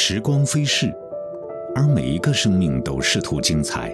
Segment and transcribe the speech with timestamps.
[0.00, 0.94] 时光飞逝，
[1.74, 3.92] 而每一个生命都试图精彩。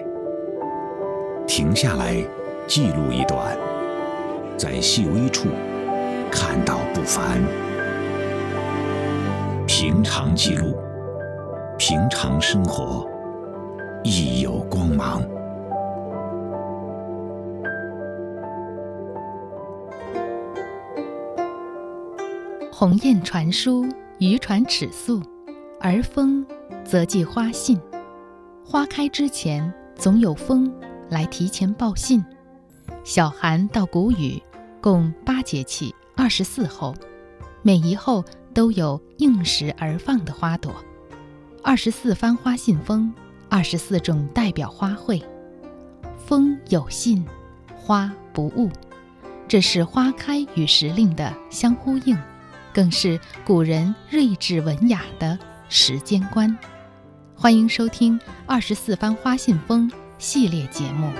[1.47, 2.23] 停下来，
[2.67, 3.57] 记录一段，
[4.55, 5.49] 在细微处
[6.31, 7.41] 看到不凡。
[9.65, 10.77] 平常记录，
[11.75, 13.09] 平常生活，
[14.03, 15.23] 亦有光芒。
[22.71, 23.83] 鸿雁传书，
[24.19, 25.19] 渔船尺素，
[25.79, 26.45] 而风
[26.83, 27.79] 则寄花信。
[28.63, 30.73] 花开之前，总有风
[31.09, 32.23] 来提前报信。
[33.03, 34.41] 小寒到谷雨，
[34.81, 36.95] 共八节气，二十四候，
[37.61, 40.73] 每一候都有应时而放的花朵。
[41.63, 43.13] 二十四番花信封，
[43.49, 45.23] 二十四种代表花卉。
[46.17, 47.23] 风有信，
[47.75, 48.69] 花不误，
[49.47, 52.17] 这是花开与时令的相呼应。
[52.73, 55.37] 更是古人睿智文雅的
[55.69, 56.57] 时间观。
[57.35, 61.11] 欢迎收听《二十四番花信封》系列节目。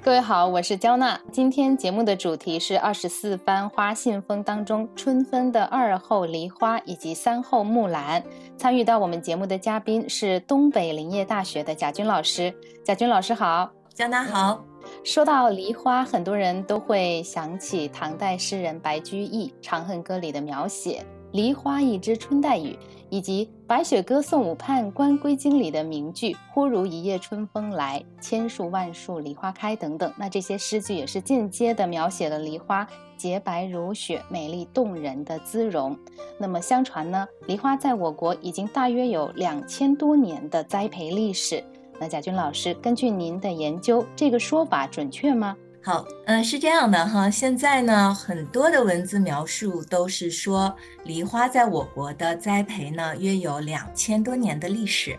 [0.00, 1.20] 各位好，我是焦娜。
[1.30, 8.22] 今天节目的主题是《二十四番花信封》当中春分的二后梨花以及三后木兰。
[8.56, 12.54] 参与到我们节目的嘉宾是东北林业大学的贾军老师。
[12.86, 14.64] 贾军老师好，焦娜好。
[15.04, 22.78] 说到梨花，很多人都会想起唐代诗人白居易《长恨歌》里的描写“梨花一枝春带雨”，
[23.08, 30.12] 以及《白雪歌送武判官归京》里的名句“忽如一夜春风来，千树万树梨花开”等等。
[30.18, 35.96] 那这些诗句也是间接的描写了梨花洁白如雪、美丽动人的姿容。
[36.38, 41.64] 那么，相传呢，梨花在我国已经大约有两千多年的栽培历史。
[42.00, 45.56] 那贾军老师，根据您的研究，这个说法准确吗？
[45.82, 47.30] 好，嗯，是这样的哈。
[47.30, 50.74] 现在呢，很多的文字描述都是说
[51.04, 55.18] 梨花在我国的栽培呢，约有两千多年的历史。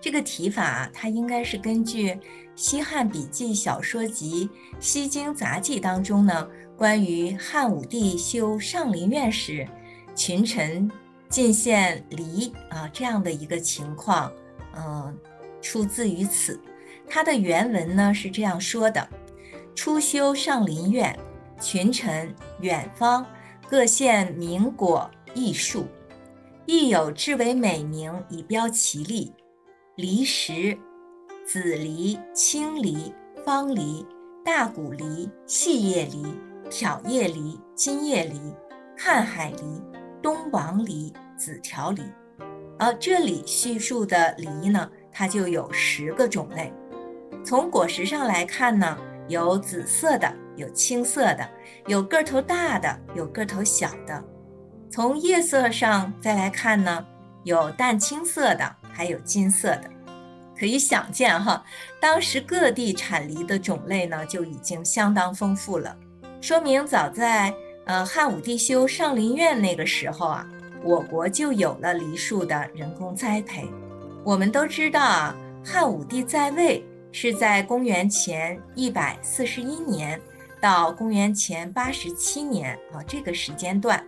[0.00, 2.10] 这个提法，它应该是根据
[2.56, 4.50] 《西汉笔记小说集·
[4.80, 9.66] 西京杂记》当中呢，关于汉武帝修上林苑时，
[10.14, 10.90] 群臣
[11.28, 14.30] 进献梨啊这样的一个情况，
[14.76, 15.16] 嗯。
[15.60, 16.60] 出自于此，
[17.08, 19.08] 它的原文呢是这样说的：
[19.74, 21.18] 初修上林苑，
[21.60, 23.26] 群臣远方
[23.68, 25.86] 各献名果异树，
[26.66, 29.32] 亦有至为美名以标其利。
[29.96, 30.78] 梨实，
[31.46, 33.12] 紫梨、青梨、
[33.44, 34.06] 方梨、
[34.44, 36.22] 大谷梨、细叶梨、
[36.70, 38.40] 挑叶梨、金叶梨、
[38.96, 39.82] 看海梨、
[40.22, 42.02] 东王梨、紫条梨。
[42.78, 44.88] 而这里叙述的梨呢？
[45.18, 46.72] 它就有十个种类，
[47.44, 48.96] 从果实上来看呢，
[49.26, 51.50] 有紫色的，有青色的，
[51.88, 54.22] 有个头大的，有个头小的。
[54.88, 57.04] 从叶色上再来看呢，
[57.42, 59.90] 有淡青色的，还有金色的。
[60.56, 61.64] 可以想见哈，
[62.00, 65.96] 当时各地产梨的种类呢就已经相当丰富了，
[66.40, 67.52] 说明早在
[67.86, 70.46] 呃汉武帝修上林苑那个时候啊，
[70.84, 73.68] 我国就有了梨树的人工栽培。
[74.28, 75.34] 我们都知道啊，
[75.64, 80.20] 汉武帝在位是在公元前一百四十一年
[80.60, 84.04] 到公元前八十七年啊这个时间段，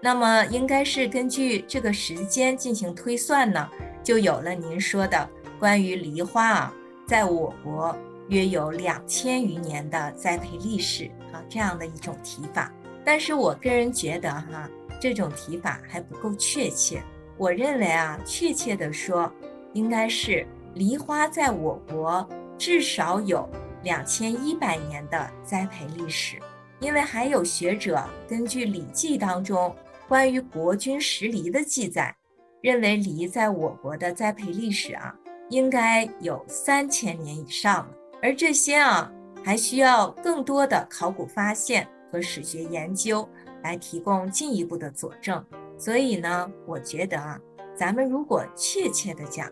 [0.00, 3.68] 那么应该是根据这个时间进行推算呢，
[4.04, 5.28] 就有了您说的
[5.58, 6.72] 关于梨花啊，
[7.04, 7.92] 在我国
[8.28, 12.72] 约有两千余年的栽培历史啊这样的一种提法。
[13.04, 17.02] 但是我个人觉得哈，这种提法还不够确切。
[17.36, 19.28] 我认为啊，确切的说。
[19.76, 22.26] 应该是梨花在我国
[22.56, 23.46] 至少有
[23.82, 26.38] 两千一百年的栽培历史，
[26.80, 29.74] 因为还有学者根据《礼记》当中
[30.08, 32.16] 关于国君食梨的记载，
[32.62, 35.14] 认为梨在我国的栽培历史啊，
[35.50, 37.88] 应该有三千年以上了。
[38.22, 39.12] 而这些啊，
[39.44, 43.28] 还需要更多的考古发现和史学研究
[43.62, 45.44] 来提供进一步的佐证。
[45.76, 47.38] 所以呢，我觉得啊，
[47.76, 49.46] 咱们如果确切的讲，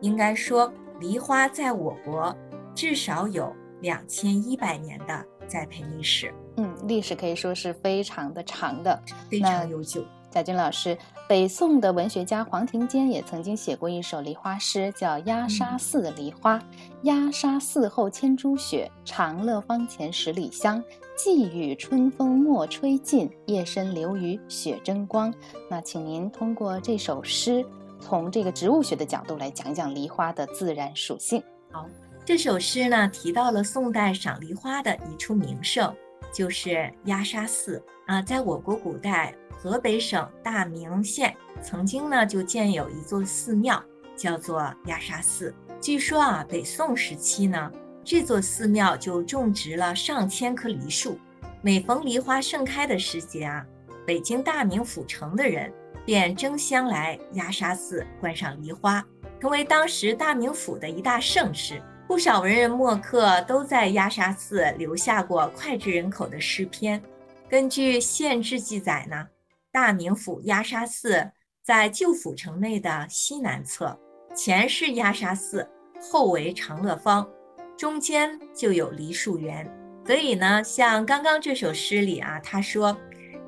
[0.00, 2.34] 应该说，梨花在我国
[2.74, 6.32] 至少有两千一百年的栽培历史。
[6.56, 10.04] 嗯，历史可以说是非常的长的，非常悠久。
[10.30, 10.96] 贾军老师，
[11.26, 16.58] 北宋的文学家黄庭坚也曾经写过一首梨花诗，叫《压沙寺梨花》。
[17.04, 20.82] 压沙寺后千株雪，长乐坊前十里香。
[21.16, 25.32] 寄语春风莫吹尽，夜深留余雪争光。
[25.68, 27.64] 那请您通过这首诗。
[28.00, 31.42] 从这个植物学的角度来讲一讲梨花的自然属性。
[31.70, 31.86] 好，
[32.24, 35.94] 这首诗呢提到了宋代赏梨花的一处名胜，
[36.32, 38.22] 就是鸦沙寺啊。
[38.22, 43.82] 在我国古代河北省大名县，曾经呢就建有一座寺庙，
[44.16, 45.54] 叫做鸦沙寺。
[45.80, 47.70] 据说啊，北宋时期呢，
[48.04, 51.18] 这座寺庙就种植了上千棵梨树。
[51.60, 53.64] 每逢梨花盛开的时节啊，
[54.06, 55.72] 北京大名府城的人
[56.08, 59.04] 便争相来鸦沙寺观赏梨花，
[59.38, 61.82] 成为当时大名府的一大盛事。
[62.06, 66.98] 不少文人墨客都在鸦沙寺留下过脍炙人口的诗篇。
[67.46, 69.28] 根据县志记载呢，
[69.70, 71.30] 大名府鸦沙寺
[71.62, 73.94] 在旧府城内的西南侧，
[74.34, 75.68] 前是鸦沙寺，
[76.00, 77.28] 后为长乐坊，
[77.76, 79.70] 中间就有梨树园。
[80.06, 82.96] 所以呢，像刚刚这首诗里啊，他说：“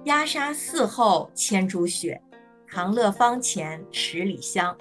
[0.04, 2.20] 鸦沙寺后千株雪，
[2.70, 4.76] 长乐坊前十里香”，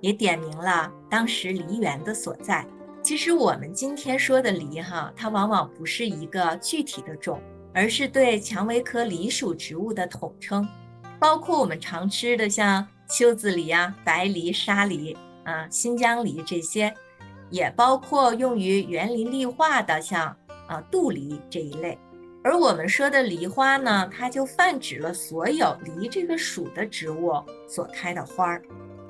[0.00, 2.66] 也点明了当时梨园的所在。
[3.02, 7.38] 其实我们今天说的梨哈，它往往不是一个具体的种，
[7.74, 10.66] 而是对蔷薇科梨属植物的统称，
[11.18, 15.14] 包括我们常吃的像秋子梨啊、白梨、沙梨
[15.44, 16.94] 啊、新疆梨这些，
[17.50, 20.34] 也包括用于园林绿化的像。
[20.66, 21.98] 啊，杜梨这一类，
[22.44, 28.62] 而我们说的梨花呢，它就泛指了所有梨这个属的植物所开的花儿。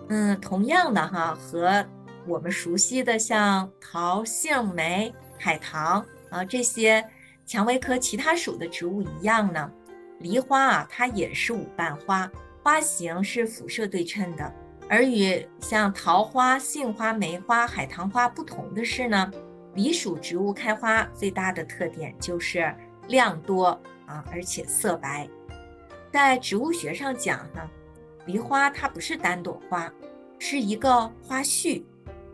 [0.09, 1.85] 嗯，同样的哈，和
[2.29, 7.05] 我们熟悉的像桃、杏、梅、海棠啊这些
[7.45, 9.69] 蔷薇科其他属的植物一样呢，
[10.21, 12.31] 梨花啊，它也是五瓣花，
[12.63, 14.55] 花型是辐射对称的。
[14.89, 19.29] 而与像桃花、杏花、梅花、海棠花不同的是呢。
[19.75, 22.73] 梨属植物开花最大的特点就是
[23.09, 23.69] 量多
[24.07, 25.29] 啊，而且色白。
[26.13, 27.69] 在植物学上讲呢，
[28.27, 29.93] 梨花它不是单朵花，
[30.39, 31.87] 是一个花序，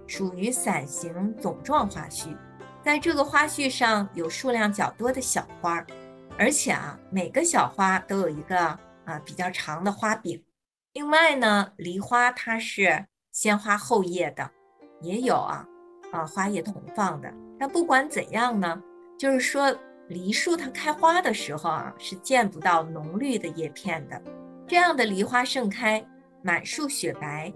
[0.06, 2.36] 属于伞形总状花序。
[2.82, 5.84] 在这个花序上有数量较多的小花，
[6.38, 10.42] 而且啊，每个小花都有一个啊比较长的花柄。
[10.94, 14.50] 另外呢，梨花它是先花后叶的，
[15.02, 15.66] 也有啊。
[16.10, 17.32] 啊，花叶同放的。
[17.58, 18.82] 但不管怎样呢，
[19.16, 19.72] 就是说
[20.10, 24.20] 梨树它开花的时候啊，是见不到浓绿的叶片的。
[24.66, 26.04] 这样的梨花盛开，
[26.42, 27.52] 满树雪白，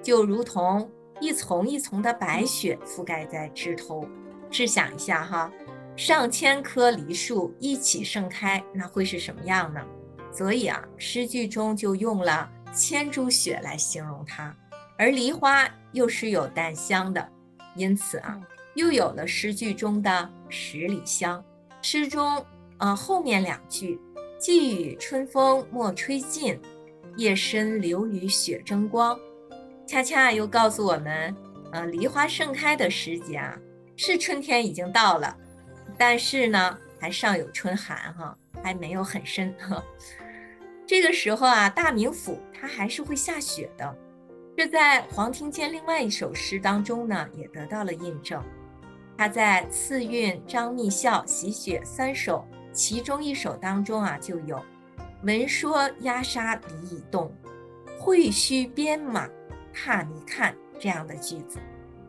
[0.00, 0.88] 就如同
[1.20, 4.08] 一丛一丛的白雪覆盖在枝头。
[4.52, 5.50] 试想一下哈，
[5.96, 9.84] 上千棵梨树一起盛开，那会是什么样呢？
[10.30, 14.54] 所以啊，诗句中就用了千株雪来形容它。
[14.96, 17.28] 而梨花又是有淡香的。
[17.74, 18.40] 因此啊，
[18.76, 21.44] 又有了诗句中的十里香。
[21.88, 22.44] 诗中
[22.78, 23.96] 啊后面两句
[24.40, 26.60] “寄语春风莫吹尽，
[27.16, 29.16] 夜深留余雪争光”，
[29.86, 31.32] 恰恰又告诉我们，
[31.70, 33.56] 呃，梨花盛开的时节啊，
[33.94, 35.36] 是春天已经到了，
[35.96, 39.80] 但是呢，还尚有春寒哈，还没有很深哈。
[40.88, 43.96] 这个时候啊，大名府它还是会下雪的。
[44.56, 48.42] 这在黄庭坚另外一首诗当中呢，也得到了印证。
[49.16, 54.62] 他在《次韵张密孝喜雪三首》其中一首当中啊，就有
[55.24, 57.32] “闻说鸦沙梨已动，
[57.98, 59.28] 会须鞭马
[59.72, 61.58] 踏泥看”这样的句子，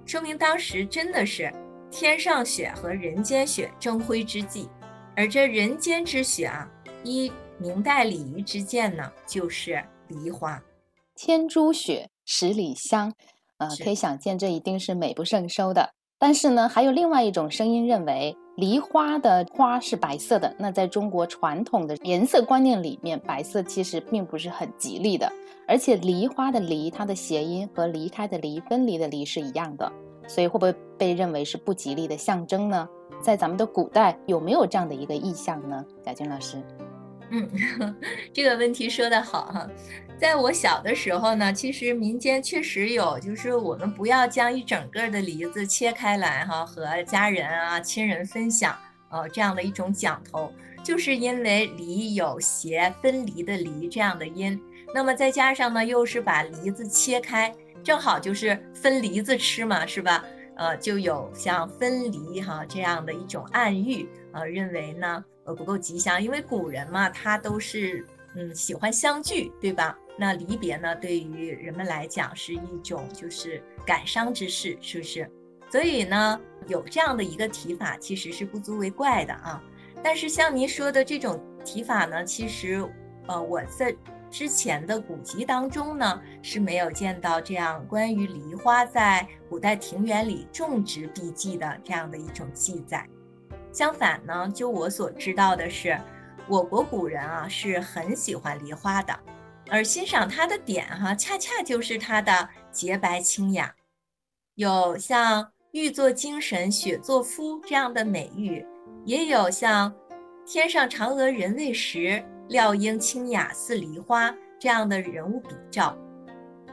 [0.06, 1.54] 说明当时真的是
[1.90, 4.68] 天上雪和人间雪争辉之际。
[5.16, 6.70] 而这人间之雪啊，
[7.04, 10.62] 依明代李渔之见呢，就是梨花，
[11.16, 12.10] 千株雪。
[12.30, 13.14] 十里香，
[13.56, 15.94] 呃，可以想见这一定是美不胜收的。
[16.20, 20.52] 但是呢，还有另外一种声音认为，梨花的花是白色的。
[20.58, 25.32] 那在中国传统的颜色观念里面，白色其实并不是很吉利的。
[25.68, 29.92] 而且梨花的梨，它的谐音和离开的离、分离的离是一样的，
[30.28, 32.90] 所以会不会被认为是不吉利的象征呢？
[33.22, 35.86] 在咱们的古代有没有这样的一个意象呢？
[36.04, 36.58] 贾军老师，
[37.30, 37.48] 嗯，
[38.34, 39.70] 这个问题说得好哈。
[40.20, 48.76] 在我小的时候呢，其实民间确实有，就是我们不要将一整个的梨子切开来哈，和家人啊、亲人分享，
[49.10, 50.52] 呃，这样的一种讲头，
[50.84, 54.60] 就是因为梨有斜分离的离这样的音，
[54.92, 60.26] 那么再加上呢，又是把梨子切开，正好就是分梨子吃嘛，是吧？
[60.56, 68.04] 呃，就有像分离哈这样的一种暗喻，呃，认为呢，呃，不够吉祥，因为古人嘛，他都是
[68.36, 69.98] 嗯喜欢相聚，对吧？
[70.18, 75.30] 那离别呢，对于人们来讲是一种就是感伤之事，是不是？
[75.70, 79.62] 所以呢，有这样的一个提法，其实是不足为怪的啊。
[80.04, 82.84] 但是像您说的这种提法呢，其实，
[83.28, 83.96] 呃，我在
[84.30, 93.08] 之前的古籍当中呢是没有见到这样关于梨花在古代庭园里种植笔记的这样的一种记载。
[93.72, 96.00] 相反呢，就我所知道的是，
[96.50, 99.18] 我国古人啊是很喜欢梨花的，
[99.70, 103.74] 而欣赏它的点哈，恰恰就是它的洁白清雅，
[104.56, 108.66] 有像玉作精神，雪作肤这样的美誉，
[109.04, 109.94] 也有像
[110.46, 115.98] 天上嫦娥人未识，料应清雅似梨花这样的人物比照。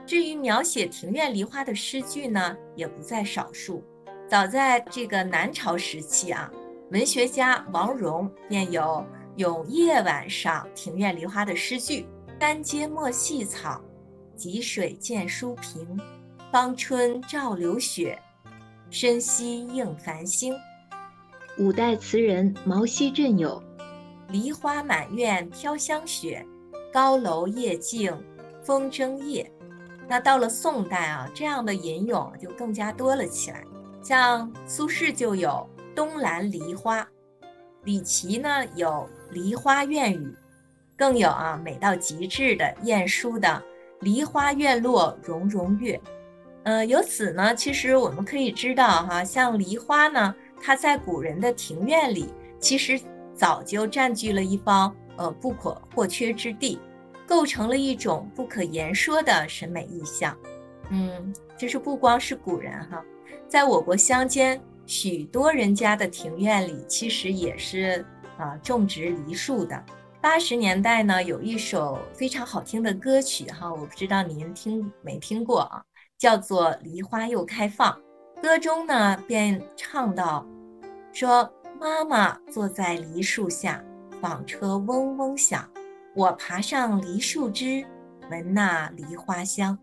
[0.07, 3.83] 至于描写庭院梨花的诗句呢，也不在少数。
[4.29, 6.51] 早在这个南朝时期啊，
[6.91, 9.05] 文学家王戎便有
[9.37, 12.07] 咏夜晚上庭院梨花的诗句
[12.39, 13.81] ：“丹阶没细草，
[14.37, 15.99] 汲水见疏平。
[16.53, 18.17] 芳春照流雪，
[18.91, 20.55] 深溪映繁星。”
[21.59, 23.61] 五代词人毛希震有
[24.31, 26.47] ：“梨花满院飘香雪，
[26.93, 28.17] 高楼夜静
[28.63, 29.51] 风筝夜。”
[30.07, 33.65] 那到了宋代啊，这样的吟咏就更加多了起来。
[34.03, 35.49] 像苏轼就有
[35.95, 37.01] 《东兰梨花》，
[37.85, 40.27] 李琦呢有《梨花怨语》，
[40.97, 43.49] 更有啊美到极致的晏殊的
[44.05, 45.97] 《梨花院落融融月》。
[46.65, 53.01] 呃，由此呢，其实我们可以知道哈，像梨花呢，它在古人的庭院里，其实
[53.35, 56.81] 早就占据了一方呃不可或缺之地。
[57.27, 60.37] 构成了一种不可言说的审美意象。
[60.91, 63.03] 嗯，就是不光是古人哈，
[63.49, 68.05] 在我国乡间许多人家的庭院里，其实也是
[68.37, 69.83] 啊种植梨树的。
[70.21, 75.83] 八十年代呢，有一首非常好听的歌曲哈，我不知道您听没听过啊，
[76.17, 77.93] 叫做《梨花又开放》。
[78.43, 80.47] 歌中呢便唱到，
[81.13, 81.51] 说
[81.81, 83.83] 妈妈坐在梨树下，
[84.21, 85.69] 纺车嗡嗡响。
[86.15, 87.85] 我爬上梨树枝，
[88.31, 89.79] 闻那梨花香。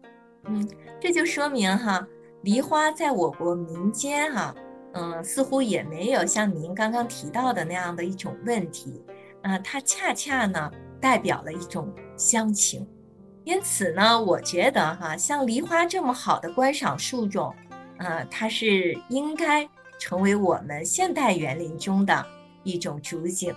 [0.46, 0.67] 嗯，
[1.00, 2.08] 这就说明哈，
[2.41, 4.55] 梨花在我国民间哈，
[4.93, 9.03] 嗯，似乎也没有像您刚刚提到的那样的一种问题。
[9.43, 12.88] 嗯，它恰恰呢，代表了一种乡情。
[13.43, 17.53] 因此呢，我觉得哈，像梨花这么好的观赏树种，
[17.98, 19.67] 呃，它是应该
[19.98, 22.24] 成为我们现代园林中的
[22.63, 23.51] 一种主景，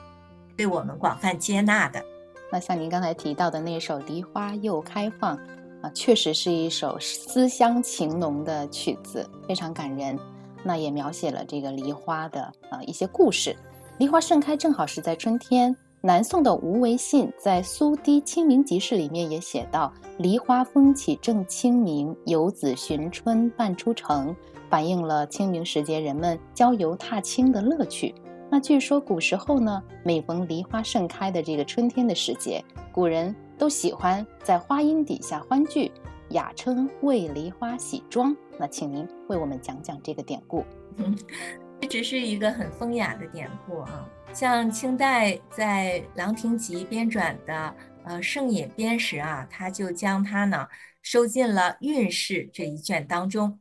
[0.57, 2.03] 被我们广泛接纳的。
[2.51, 5.37] 那像您刚才提到的那首《梨花又开放》，
[5.83, 10.19] 啊，确实是一首思乡情浓的曲子，非常感人。
[10.65, 13.55] 那也描写了这个梨花的啊一些故事。
[13.99, 15.77] 梨花盛开正好是在春天。
[16.01, 19.91] 南宋的吴为信在《苏堤清明集市》里面也写到
[20.21, 24.37] ：“梨花风起正清明，游子寻春半出城”，
[24.69, 28.15] 反映了清明时节人们郊游踏青的乐趣。
[28.51, 35.91] 那据说古时候呢，每逢梨花盛开的这个春天的时节，古人都喜欢在花荫底下欢聚，
[36.33, 38.37] 雅称为梨花喜妆。
[38.59, 40.65] 那请您为我们讲讲这个典故。
[41.81, 50.67] 这只是一个很风雅的典故啊，像清代在《郎亭集》编纂的呃《盛野编》时啊，他就将它呢
[51.03, 53.51] 收进了《韵事》这一卷当中。《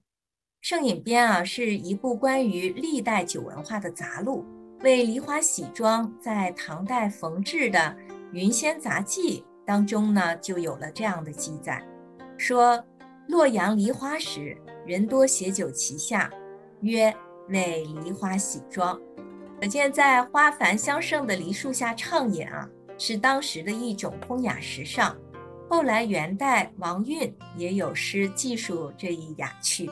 [0.62, 4.46] 盛饮编》啊是一部关于历代酒文化的杂录。
[4.82, 7.80] 为梨花洗妆，在唐代冯至的
[8.32, 11.82] 《云仙杂记》当中呢，就有了这样的记载：
[12.38, 12.82] 说
[13.28, 16.30] 洛阳梨花时，人多携酒齐下，
[16.82, 17.14] 曰
[17.50, 19.00] 为梨花洗妆。
[19.60, 25.16] 可见在花繁香盛的梨树下畅饮啊，是当时的一种风雅时尚。
[25.70, 29.90] 后来元代王运也有诗记述这一雅趣，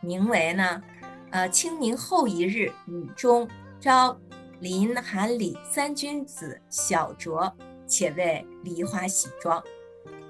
[0.00, 0.82] 名为呢，
[1.30, 3.48] 呃，清明后一日雨中。
[3.80, 4.18] 招
[4.60, 7.52] 林、寒、李三君子小酌，
[7.86, 9.62] 且为梨花洗妆。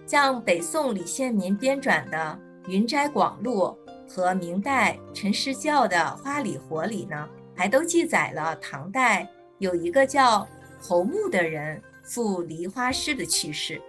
[0.07, 2.37] 像北宋李献民编撰的
[2.69, 3.61] 《云斋广录》
[4.09, 10.47] 和明代陈师教的《花里活》里呢，还都记载了唐代有一个叫
[10.81, 13.81] 侯牧的人赋梨花诗的趣事。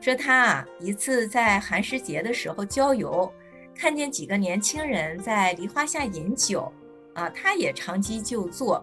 [0.00, 3.32] 说他啊，一次在寒食节的时候郊游，
[3.74, 6.72] 看见几个年轻人在梨花下饮酒。
[7.14, 8.82] 啊，他也长期就坐，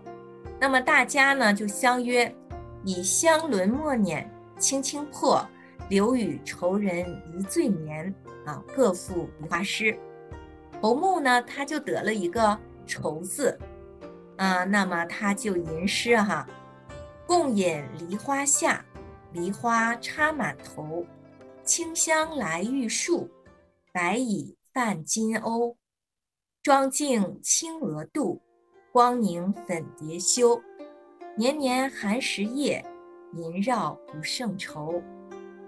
[0.59, 2.31] 那么大家呢就相约，
[2.83, 4.29] 以香轮墨捻
[4.59, 5.43] 轻轻破，
[5.89, 8.13] 留与仇人一醉眠。
[8.45, 9.97] 啊，各赋梨花诗。
[10.81, 12.57] 侯牧呢，他就得了一个
[12.87, 13.57] 愁字，
[14.37, 16.47] 啊，那么他就吟诗哈：
[17.27, 18.83] 共饮梨花下，
[19.33, 21.05] 梨花插满头，
[21.63, 23.29] 清香来玉树，
[23.91, 25.75] 白蚁泛金瓯。
[26.63, 28.41] 妆镜轻额度，
[28.91, 30.61] 光凝粉蝶羞。
[31.35, 32.85] 年年寒食夜，
[33.33, 35.01] 萦绕不胜愁。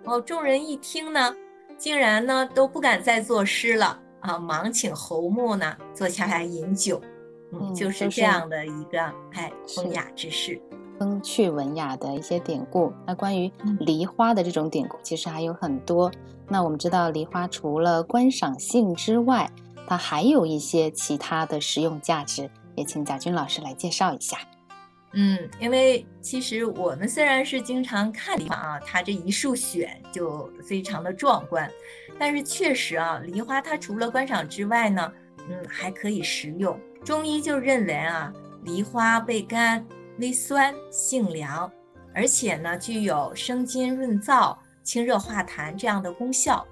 [0.03, 1.35] 哦，众人一听呢，
[1.77, 7.01] 竟然呢都不敢再作诗了啊，忙请侯牧呢坐下来饮酒。
[7.53, 9.01] 嗯，就是这样的一个
[9.33, 10.61] 哎风雅之事。
[10.97, 12.93] 风趣文雅的一些典故。
[13.05, 16.09] 那关于梨花的这种典故，其实还有很多。
[16.47, 19.51] 那我们知道，梨花除了观赏性之外，
[19.85, 22.49] 它还有一些其他的实用价值。
[22.75, 24.37] 也请贾军老师来介绍一下。
[25.13, 31.69] 嗯，因为其实我们虽然是经常看梨花啊，它这一束选就非常的壮观，
[32.21, 35.11] 但是确实啊，梨花它除了观赏之外呢，
[35.49, 36.79] 嗯，还可以食用。
[37.03, 38.31] 中医就认为啊，
[38.63, 39.83] 梨花味甘。
[40.19, 41.71] 微酸性凉，
[42.13, 46.63] 而且呢具有生津润燥、清热化痰这样的功效。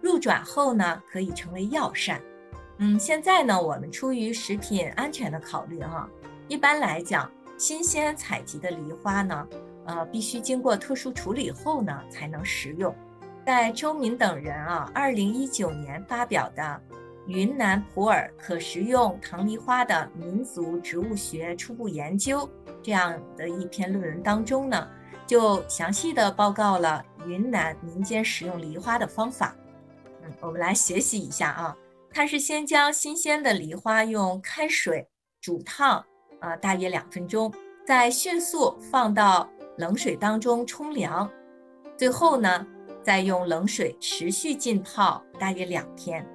[0.00, 2.20] 入转后呢，可以成为药膳。
[2.78, 6.08] 嗯，现在呢，我们出于食品安全的考虑哈，
[6.48, 9.46] 一般来讲，新鲜采集的梨花呢，
[9.86, 12.92] 呃，必须经过特殊处理后呢，才能食用。
[13.48, 16.82] 在周敏等人啊，二零一九年发表的。
[17.26, 22.46] 云南普洱可食用唐梨花的民族植物学初步研究
[22.82, 24.86] 这样的一篇论文当中呢，
[25.26, 29.56] 就详细的报告了云南民间食用梨花的方法。
[30.22, 31.74] 嗯，我们来学习一下啊。
[32.10, 35.08] 它是先将新鲜的梨花用开水
[35.40, 36.04] 煮烫，
[36.40, 37.50] 啊，大约两分钟，
[37.86, 41.30] 再迅速放到冷水当中冲凉，
[41.96, 42.66] 最后呢，
[43.02, 46.26] 再用冷水持续浸泡大约两天。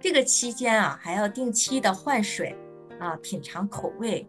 [0.00, 2.56] 这个期间啊，还要定期的换水，
[2.98, 4.28] 啊，品尝口味，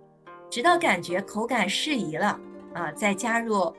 [0.49, 2.39] 直到感觉口感适宜了，
[2.73, 3.73] 啊，再加入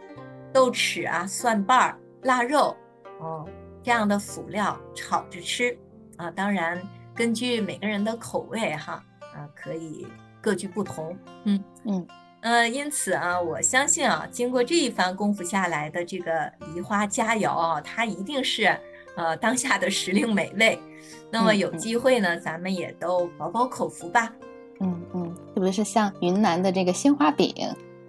[0.53, 2.77] 豆豉啊、蒜瓣儿、腊肉，
[3.21, 3.49] 哦，
[3.83, 5.79] 这样的辅料炒着吃，
[6.17, 6.83] 啊，当然
[7.15, 9.01] 根据每个人的口味哈，
[9.35, 10.07] 啊，可以
[10.43, 12.07] 各具不同，嗯嗯，
[12.45, 18.79] 呃，因此啊，我相信啊，经过这一番功夫下来的这个梨花佳肴啊，它一定是
[19.17, 20.79] 呃当下的时令美味。
[21.31, 24.31] 那么有机会呢，咱们也都饱饱口福吧。
[24.81, 27.55] 嗯嗯，特别是像云南的这个鲜花饼，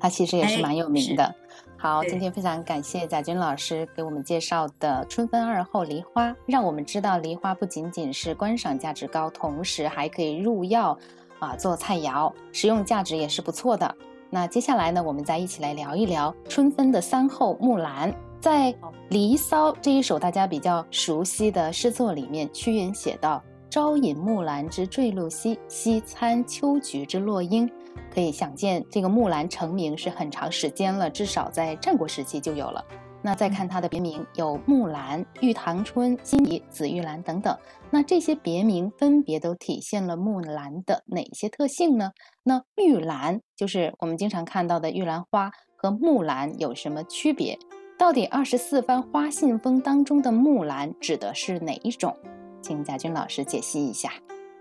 [0.02, 1.34] 它其实也是蛮有名的。
[1.78, 10.98] 好，今天非常感谢贾军老师给我们介绍的春分二后梨花，让我们知道梨花不仅仅是观赏价值高，同时还可以入药
[11.40, 13.96] 啊，做菜肴，食用价值也是不错的。
[14.30, 18.14] 那接下来呢，我们再一起来聊一聊春分的三后木兰。
[18.42, 18.72] 在
[19.10, 27.70] 《离骚》这一首大家比较熟悉的诗作里面，屈原写道：“朝饮木兰之坠露兮，夕餐秋菊之落英。”
[28.14, 32.86] 可以想见，这个木兰成名是很长时间了，至少在战国时期就有了。
[33.26, 37.58] 那再看它的别名，有木兰、玉堂春、辛夷、紫玉兰等等。
[37.90, 42.12] 那这些别名分别都体现了木兰的哪些特性呢？
[42.44, 47.58] 那玉兰就是我们经常看到的玉兰花，和木兰有什么区别？
[47.98, 52.16] 到底二十四番花信封当中的木兰指的是哪一种？
[52.62, 54.12] 请贾军老师解析一下。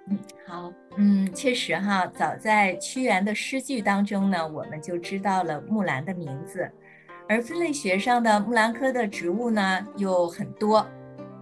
[0.08, 6.70] 嗯，好，嗯，确实哈，早在屈原的诗句当中呢，我们就知道了木兰的名字。
[7.28, 10.86] 而分类学上的木兰科的植物呢，有很多，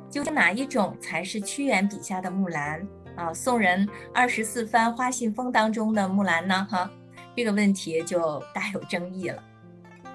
[0.09, 3.35] 究竟哪一种才是屈原笔下的木兰啊？
[3.35, 6.66] 宋人二十四番花信封当中的木兰呢？
[6.71, 6.88] 哈，
[7.37, 9.42] 这个问题就大有争议了。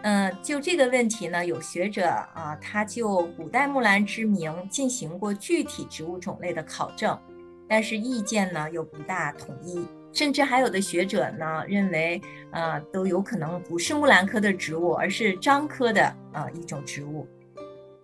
[0.03, 7.19] 嗯，就这个问题呢，有学者啊，他就古代木兰之名进行过具体植物种类的考证，
[7.67, 17.27] 但是意见呢又不大统一，甚至还有的学者呢认为，呃，都有可能不是木兰科的植物，而是樟科的啊一种植物。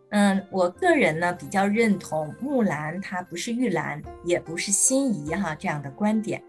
[0.09, 6.43] 嗯，我个人呢比较认同木兰它不是玉兰，也不是辛夷哈这样的观点。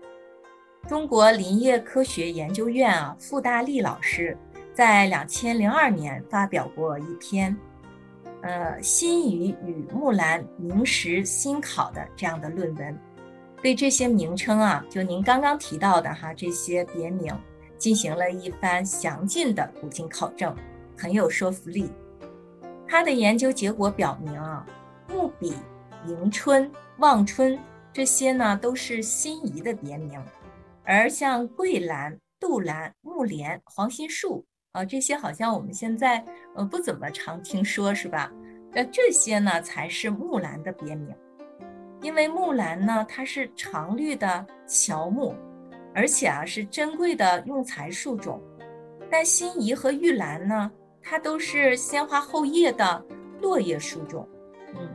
[0.86, 4.36] 中国林业科学研究院啊，傅大力老师。
[4.74, 7.56] 在两千零二年发表过一篇，
[8.42, 12.98] 呃，新夷与木兰名实新考的这样的论文，
[13.64, 17.34] 对这些名称啊，就您刚刚提到的哈这些别名，
[17.78, 20.54] 进行了一番详尽的古今考证，
[20.98, 21.90] 很有说服力。
[22.86, 24.66] 他的研究结果表明啊，
[25.08, 25.54] 木笔、
[26.06, 27.58] 迎春、望春
[27.90, 30.22] 这些呢都是新夷的别名，
[30.84, 34.44] 而像桂兰、杜兰、木莲、黄心树。
[34.72, 36.22] 啊，这些好像我们现在
[36.54, 38.30] 呃不怎么常听说，是吧？
[38.74, 41.16] 那这些呢才是木兰的别名，
[42.04, 45.34] 因为木兰呢它是常绿的乔木，
[45.94, 48.38] 而且啊是珍贵的用材树种。
[49.10, 50.70] 但辛夷和玉兰呢，
[51.02, 53.02] 它都是鲜花后叶的
[53.40, 54.28] 落叶树种。
[54.74, 54.86] 嗯，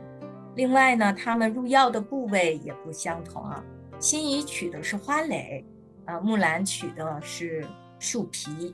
[0.54, 3.60] 另外呢，它们入药的部位也不相同啊。
[3.98, 5.64] 辛夷取的是花蕾，
[6.04, 7.66] 啊，木兰取的是
[7.98, 8.72] 树皮。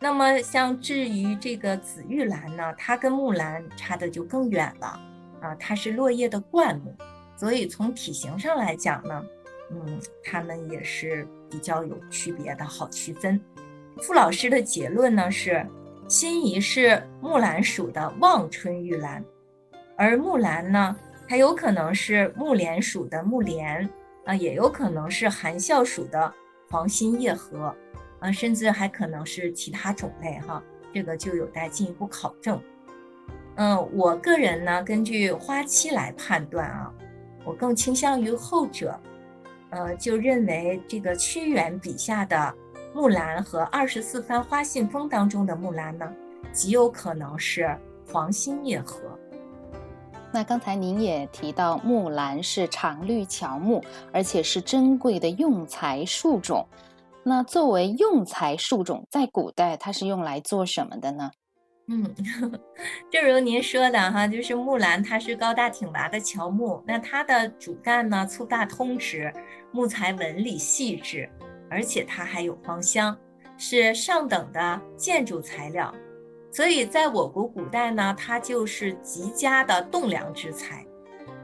[0.00, 4.98] 那么，像至于这个紫玉兰呢，它跟木兰差的就更远了
[5.42, 5.54] 啊！
[5.56, 6.94] 它是落叶的灌木，
[7.36, 9.24] 所以从体型上来讲呢，
[9.70, 13.40] 嗯，它们也是比较有区别的，好区分。
[14.02, 15.64] 傅老师的结论呢是，
[16.08, 19.24] 心仪是木兰属的望春玉兰，
[19.96, 20.96] 而木兰呢，
[21.28, 23.88] 它有可能是木莲属的木莲
[24.24, 26.32] 啊，也有可能是含笑属的
[26.70, 27.74] 黄心叶荷
[28.20, 32.60] 啊，甚至还可能是其他种类哈，这个就有待进一步考证。
[33.56, 36.92] 嗯，我个人呢，根据花期来判断啊，
[37.44, 38.98] 我更倾向于后者。
[39.70, 42.54] 呃，就认为这个屈原笔下的
[42.94, 46.08] 木兰和二十四番花信封当中的木兰呢，
[46.52, 47.76] 极有可能是
[48.06, 49.00] 黄心叶荷。
[50.32, 56.68] 那刚才您也提到，木兰是常绿乔木，而且是珍贵的用材树种。
[57.24, 61.30] 那作为用材树种，在古代它是用来做什么的呢？
[61.86, 62.02] 嗯，
[63.12, 69.30] 正如您说的哈，就是木兰，它是高大挺拔的乔木，那它的主干呢粗大通直，
[69.70, 71.28] 木材纹理细致，
[71.68, 73.14] 而且它还有芳香，
[73.58, 75.94] 是上等的建筑材料，
[76.50, 80.86] 所以在我国古代呢，它就是极佳的栋梁之材。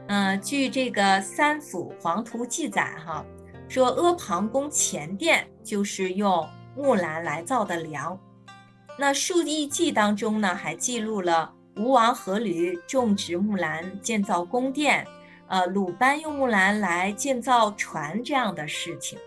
[0.07, 3.23] 嗯，据这个《三辅黄图》记载哈，
[3.69, 8.19] 说阿房宫前殿就是用木兰来造的梁。
[8.97, 15.07] 那《数艺记》当中呢，还记录了吴王阖闾种植木兰建造宫殿，
[15.47, 19.17] 呃，鲁班用木兰来建造船这样的事情。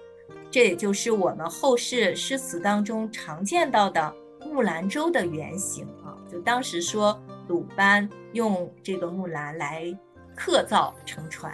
[0.51, 4.15] 这也就是我们后世诗词当中常见到的
[4.47, 6.15] 木兰舟的原型啊。
[6.31, 9.93] 就当时说鲁班用这个木兰来
[10.37, 11.53] 刻造乘船，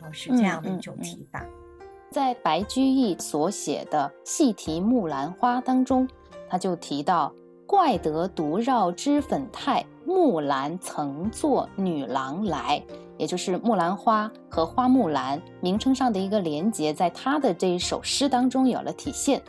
[0.00, 1.44] 啊，是这样的一种提法。
[2.10, 6.08] 在白居易所写的《细题木兰花》当中，
[6.48, 7.34] 他就提到。
[7.68, 12.82] 怪得独绕脂粉态，木兰曾作女郎来，
[13.18, 19.42] 也就是木兰花和花木兰名称上的一个连结，在他的这一首诗当中有了体现。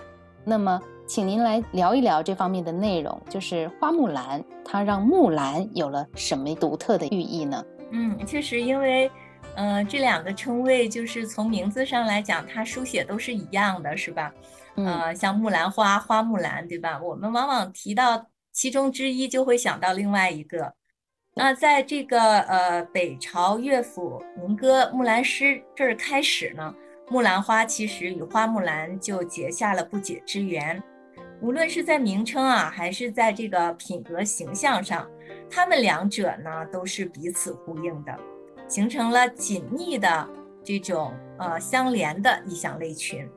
[0.44, 7.64] 那么，请您来聊一聊这方面的内容，就是花木兰，它让木兰有了什么独特的寓意呢？
[7.92, 9.10] 嗯，确实，因为，
[9.56, 14.30] 呃，这两个称谓就是从名字上来讲，它书写都是一样的，是吧？
[14.76, 17.00] 呃，像木兰花、花木兰，对吧？
[17.02, 20.74] 我们往往提到其中之一，就会想到另外一个。
[21.36, 26.74] 那在这个呃北朝乐府民歌《木兰诗》这儿开始呢，
[27.10, 30.82] 木兰花其实与花木兰就结下了不解之缘。
[31.42, 35.10] 无论是在名称啊，还是在这个品格形象上，
[35.50, 38.18] 他们两者呢都是彼此呼应的，
[38.68, 40.28] 形成了紧密的
[40.64, 43.30] 这种呃相连的意象类群。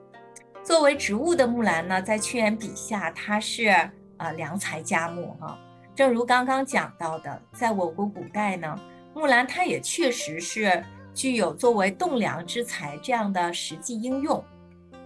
[0.62, 3.68] 作为植物的木兰呢，在屈原笔下，它是
[4.16, 5.58] 呃良材佳木哈。
[5.94, 8.78] 正如刚刚讲到的，在我国古代呢，
[9.12, 14.42] 木兰它也确实是具有作为栋梁之材这样的实际应用。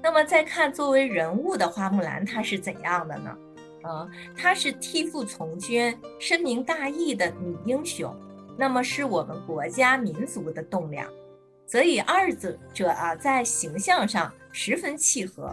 [0.02, 3.36] 那么再看作为人物的花木兰，它是怎样的呢？
[3.82, 8.14] 呃，她是替父从军、深明大义的女英雄，
[8.58, 11.08] 那么是我们国家民族的栋梁。
[11.66, 15.46] 所以二者者啊，在形象上十分契合，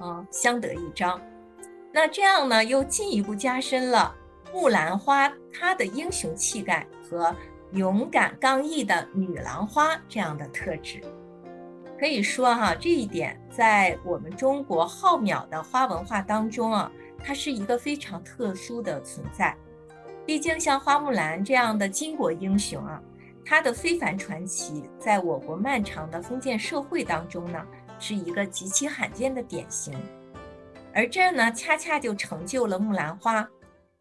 [0.00, 1.20] 啊，相得益彰。
[1.92, 4.14] 那这样呢，又进一步加深了
[4.52, 7.34] 木兰花它的英雄气概和
[7.72, 11.00] 勇敢刚毅的女郎花这样的特质。
[11.98, 16.90] 可以说哈，这一点在我们中国浩渺的花文化当中啊，
[17.22, 19.56] 它是一个非常特殊的存在。
[20.26, 23.00] 毕竟像花木兰这样的巾帼英雄啊。
[23.50, 27.60] 他的非凡传奇，在我国漫长的封建社会当中呢，
[27.98, 29.92] 是一个极其罕见的典型。
[30.94, 33.44] 而这呢，恰恰就成就了木兰花，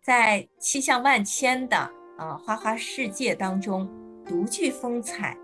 [0.04, 1.76] 在气象万千的
[2.16, 3.90] 啊花花世界当中
[4.24, 5.36] 独具风采，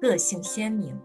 [0.00, 1.00] 个性鲜明。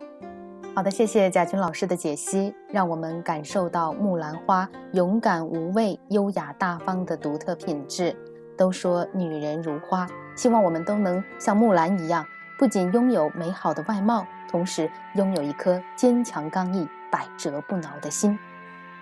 [0.73, 8.15] 好的，谢谢贾军老师的解析，让我们感受到木兰花勇敢无畏、优雅大方的独特品质。
[8.57, 12.25] 都说女人如花，希望我们都能像木兰一样。
[12.57, 18.37] 不仅拥有美好的外貌，同时拥有一颗坚强刚毅、百折不挠的心。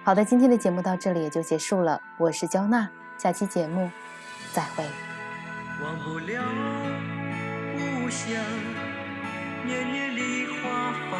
[0.04, 2.02] 好的，今天的节目到这里也就结束了。
[2.18, 3.89] 我是焦娜，下期节目
[4.52, 4.84] 再会。
[5.82, 6.44] 忘不了
[7.74, 8.30] 故乡
[9.65, 11.20] 年年梨花放，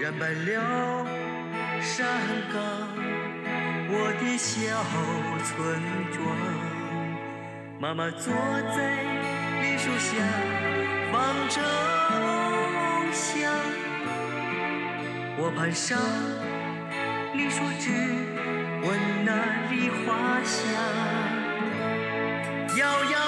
[0.00, 1.06] 染白了
[1.82, 2.06] 山
[2.50, 2.58] 岗
[3.90, 4.56] 我的小
[5.44, 5.80] 村
[6.12, 6.24] 庄，
[7.78, 8.32] 妈妈坐
[8.74, 9.07] 在。
[9.88, 10.12] 树下
[11.10, 11.62] 放着
[12.20, 13.50] 梦想，
[15.38, 15.98] 我攀上
[17.34, 17.88] 梨树枝，
[18.82, 19.30] 闻那
[19.70, 20.60] 梨花香，
[22.76, 23.27] 遥遥。